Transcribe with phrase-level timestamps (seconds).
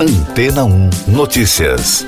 [0.00, 2.06] Antena 1 Notícias.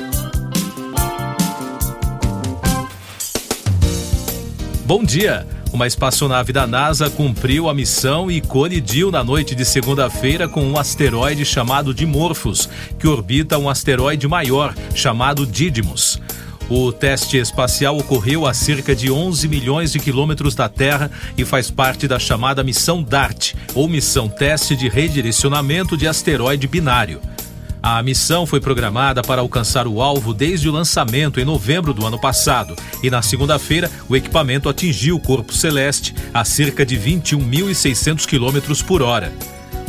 [4.85, 5.45] Bom dia.
[5.73, 10.77] Uma espaçonave da NASA cumpriu a missão e colidiu na noite de segunda-feira com um
[10.77, 16.17] asteroide chamado Dimorphos, que orbita um asteroide maior chamado Didymos.
[16.69, 21.69] O teste espacial ocorreu a cerca de 11 milhões de quilômetros da Terra e faz
[21.69, 27.19] parte da chamada missão DART, ou missão teste de redirecionamento de asteroide binário.
[27.83, 32.19] A missão foi programada para alcançar o alvo desde o lançamento em novembro do ano
[32.19, 38.85] passado e na segunda-feira o equipamento atingiu o corpo celeste a cerca de 21.600 km
[38.85, 39.33] por hora.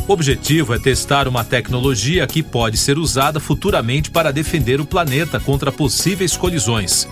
[0.07, 5.39] O objetivo é testar uma tecnologia que pode ser usada futuramente para defender o planeta
[5.39, 7.07] contra possíveis colisões.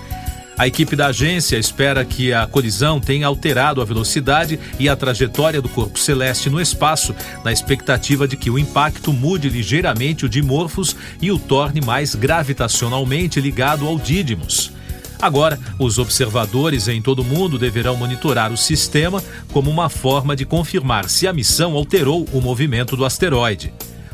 [0.62, 5.60] A equipe da agência espera que a colisão tenha alterado a velocidade e a trajetória
[5.60, 10.96] do corpo celeste no espaço, na expectativa de que o impacto mude ligeiramente o Dimorphos
[11.20, 14.72] e o torne mais gravitacionalmente ligado ao Didymos.
[15.20, 19.20] Agora, os observadores em todo o mundo deverão monitorar o sistema
[19.52, 23.74] como uma forma de confirmar se a missão alterou o movimento do asteroide.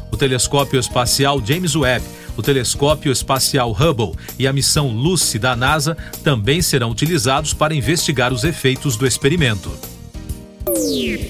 [0.09, 2.06] O telescópio espacial James Webb
[2.38, 8.31] o telescópio espacial Hubble e a missão Lucy da NASA também serão utilizados para investigar
[8.31, 9.71] os efeitos do experimento.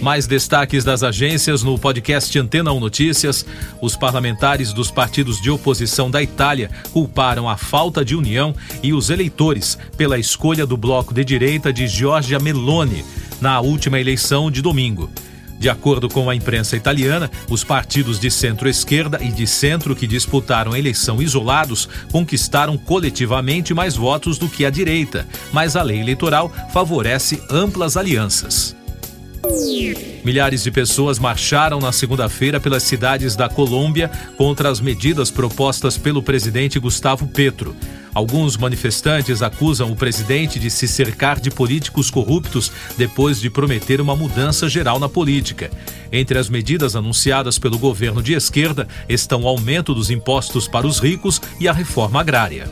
[0.02, 3.46] Mais destaques das agências no podcast Antena 1 Notícias.
[3.82, 9.10] Os parlamentares dos partidos de oposição da Itália culparam a falta de união e os
[9.10, 13.06] eleitores pela escolha do bloco de direita de Giorgia Meloni
[13.40, 15.10] na última eleição de domingo.
[15.60, 20.74] De acordo com a imprensa italiana, os partidos de centro-esquerda e de centro que disputaram
[20.74, 26.52] a eleição isolados conquistaram coletivamente mais votos do que a direita, mas a lei eleitoral
[26.72, 28.76] favorece amplas alianças.
[30.24, 36.22] Milhares de pessoas marcharam na segunda-feira pelas cidades da Colômbia contra as medidas propostas pelo
[36.22, 37.76] presidente Gustavo Petro.
[38.18, 44.16] Alguns manifestantes acusam o presidente de se cercar de políticos corruptos depois de prometer uma
[44.16, 45.70] mudança geral na política.
[46.12, 50.98] Entre as medidas anunciadas pelo governo de esquerda estão o aumento dos impostos para os
[50.98, 52.68] ricos e a reforma agrária.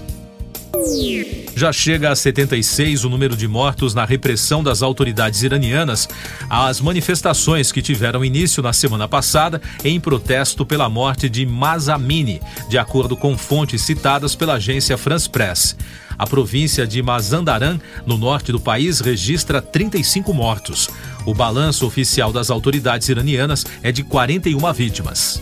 [1.56, 6.08] Já chega a 76 o número de mortos na repressão das autoridades iranianas
[6.50, 12.78] às manifestações que tiveram início na semana passada em protesto pela morte de Mazamini, de
[12.78, 15.78] acordo com fontes citadas pela agência France Press.
[16.18, 20.90] A província de Mazandaran, no norte do país, registra 35 mortos.
[21.26, 25.42] O balanço oficial das autoridades iranianas é de 41 vítimas.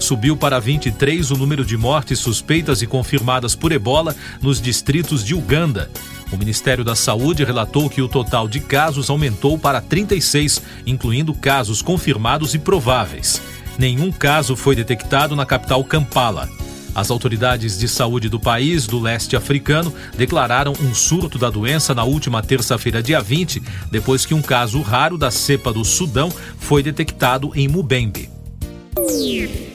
[0.00, 5.34] Subiu para 23 o número de mortes suspeitas e confirmadas por ebola nos distritos de
[5.34, 5.90] Uganda.
[6.32, 11.82] O Ministério da Saúde relatou que o total de casos aumentou para 36, incluindo casos
[11.82, 13.42] confirmados e prováveis.
[13.78, 16.48] Nenhum caso foi detectado na capital Kampala.
[16.94, 22.04] As autoridades de saúde do país do leste africano declararam um surto da doença na
[22.04, 27.52] última terça-feira, dia 20, depois que um caso raro da cepa do Sudão foi detectado
[27.54, 28.39] em Mubembe.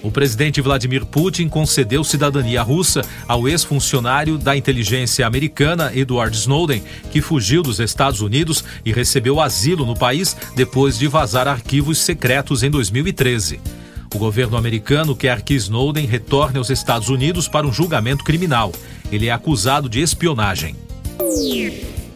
[0.03, 7.21] O presidente Vladimir Putin concedeu cidadania russa ao ex-funcionário da inteligência americana Edward Snowden, que
[7.21, 12.69] fugiu dos Estados Unidos e recebeu asilo no país depois de vazar arquivos secretos em
[12.69, 13.59] 2013.
[14.13, 18.71] O governo americano quer que Snowden retorne aos Estados Unidos para um julgamento criminal.
[19.11, 20.75] Ele é acusado de espionagem.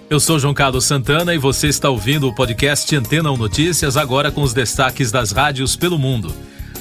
[0.10, 4.32] Eu sou João Carlos Santana e você está ouvindo o podcast Antena 1 Notícias, agora
[4.32, 6.34] com os destaques das rádios pelo mundo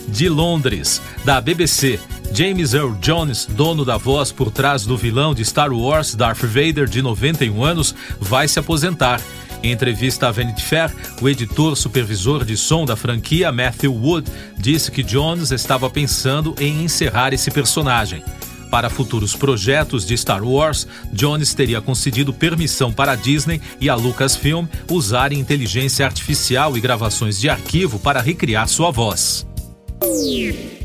[0.08, 2.00] de Londres, da BBC.
[2.32, 6.88] James Earl Jones, dono da voz por trás do vilão de Star Wars, Darth Vader,
[6.88, 9.20] de 91 anos, vai se aposentar.
[9.62, 14.90] Em entrevista à Vanity Fair, o editor supervisor de som da franquia, Matthew Wood, disse
[14.90, 18.22] que Jones estava pensando em encerrar esse personagem.
[18.70, 23.94] Para futuros projetos de Star Wars, Jones teria concedido permissão para a Disney e a
[23.94, 29.47] Lucasfilm usarem inteligência artificial e gravações de arquivo para recriar sua voz.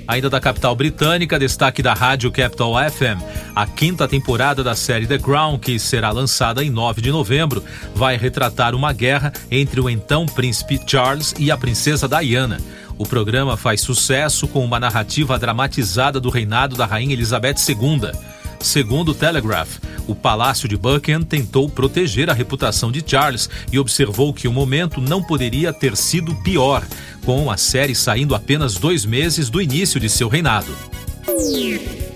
[0.05, 3.23] Ainda da capital britânica, destaque da rádio Capital FM.
[3.55, 7.63] A quinta temporada da série The Crown, que será lançada em 9 de novembro,
[7.95, 12.57] vai retratar uma guerra entre o então príncipe Charles e a princesa Diana.
[12.97, 18.11] O programa faz sucesso com uma narrativa dramatizada do reinado da rainha Elizabeth II.
[18.63, 19.77] Segundo o Telegraph,
[20.07, 25.01] o Palácio de Buckingham tentou proteger a reputação de Charles e observou que o momento
[25.01, 26.81] não poderia ter sido pior,
[27.25, 30.73] com a série saindo apenas dois meses do início de seu reinado.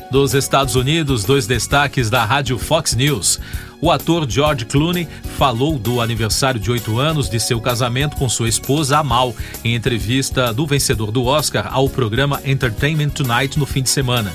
[0.10, 3.42] Dos Estados Unidos, dois destaques da rádio Fox News.
[3.82, 5.06] O ator George Clooney
[5.38, 9.36] falou do aniversário de oito anos de seu casamento com sua esposa Amal
[9.66, 14.32] em entrevista do vencedor do Oscar ao programa Entertainment Tonight no fim de semana.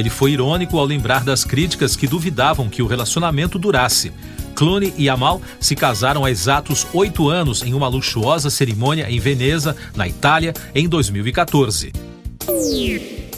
[0.00, 4.10] Ele foi irônico ao lembrar das críticas que duvidavam que o relacionamento durasse.
[4.54, 9.76] Clooney e Amal se casaram há exatos oito anos em uma luxuosa cerimônia em Veneza,
[9.94, 11.92] na Itália, em 2014.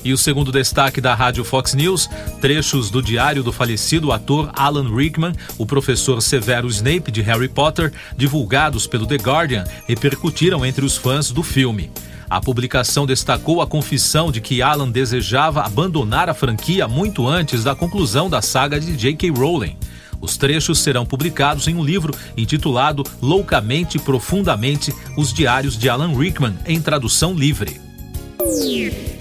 [0.05, 2.09] E o segundo destaque da rádio Fox News,
[2.41, 7.93] trechos do diário do falecido ator Alan Rickman, o professor Severo Snape de Harry Potter,
[8.17, 11.91] divulgados pelo The Guardian, repercutiram entre os fãs do filme.
[12.33, 17.75] A publicação destacou a confissão de que Alan desejava abandonar a franquia muito antes da
[17.75, 19.29] conclusão da saga de J.K.
[19.29, 19.77] Rowling.
[20.19, 26.17] Os trechos serão publicados em um livro intitulado Loucamente e Profundamente: Os Diários de Alan
[26.17, 27.79] Rickman, em tradução livre.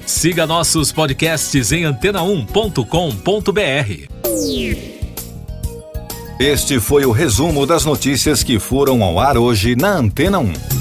[0.06, 4.08] Siga nossos podcasts em antena1.com.br.
[6.40, 10.81] Este foi o resumo das notícias que foram ao ar hoje na Antena 1.